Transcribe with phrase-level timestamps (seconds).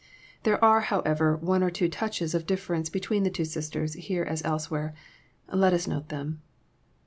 [0.41, 4.23] There are, however, one or two touches of difl'er ence between the two sisters, here
[4.23, 4.95] as elsewhere.
[5.53, 6.41] Let us note them.